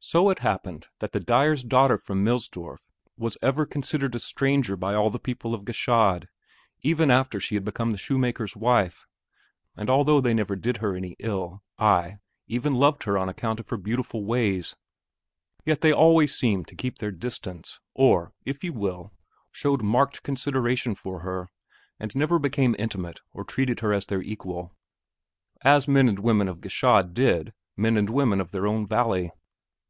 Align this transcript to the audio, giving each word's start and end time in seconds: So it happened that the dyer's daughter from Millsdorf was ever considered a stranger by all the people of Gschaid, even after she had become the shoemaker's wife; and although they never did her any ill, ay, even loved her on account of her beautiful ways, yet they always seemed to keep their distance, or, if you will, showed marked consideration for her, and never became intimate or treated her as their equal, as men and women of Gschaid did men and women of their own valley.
So 0.00 0.30
it 0.30 0.38
happened 0.38 0.86
that 1.00 1.10
the 1.10 1.18
dyer's 1.18 1.64
daughter 1.64 1.98
from 1.98 2.24
Millsdorf 2.24 2.88
was 3.18 3.36
ever 3.42 3.66
considered 3.66 4.14
a 4.14 4.20
stranger 4.20 4.76
by 4.76 4.94
all 4.94 5.10
the 5.10 5.18
people 5.18 5.54
of 5.54 5.64
Gschaid, 5.64 6.28
even 6.82 7.10
after 7.10 7.40
she 7.40 7.56
had 7.56 7.64
become 7.64 7.90
the 7.90 7.98
shoemaker's 7.98 8.54
wife; 8.56 9.06
and 9.76 9.90
although 9.90 10.20
they 10.20 10.34
never 10.34 10.54
did 10.54 10.76
her 10.76 10.94
any 10.94 11.16
ill, 11.18 11.64
ay, 11.80 12.18
even 12.46 12.76
loved 12.76 13.02
her 13.02 13.18
on 13.18 13.28
account 13.28 13.58
of 13.58 13.68
her 13.70 13.76
beautiful 13.76 14.24
ways, 14.24 14.76
yet 15.64 15.80
they 15.80 15.92
always 15.92 16.32
seemed 16.34 16.68
to 16.68 16.76
keep 16.76 16.98
their 16.98 17.12
distance, 17.12 17.80
or, 17.92 18.32
if 18.44 18.62
you 18.62 18.72
will, 18.72 19.12
showed 19.50 19.82
marked 19.82 20.22
consideration 20.22 20.94
for 20.94 21.20
her, 21.20 21.50
and 21.98 22.14
never 22.14 22.38
became 22.38 22.76
intimate 22.78 23.20
or 23.32 23.42
treated 23.44 23.80
her 23.80 23.92
as 23.92 24.06
their 24.06 24.22
equal, 24.22 24.72
as 25.62 25.88
men 25.88 26.08
and 26.08 26.20
women 26.20 26.46
of 26.46 26.60
Gschaid 26.60 27.14
did 27.14 27.52
men 27.76 27.96
and 27.96 28.08
women 28.08 28.40
of 28.40 28.52
their 28.52 28.66
own 28.66 28.86
valley. 28.86 29.32